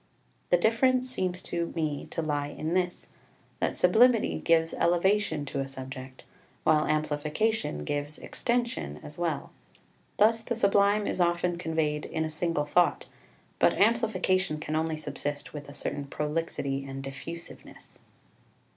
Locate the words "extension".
8.17-8.99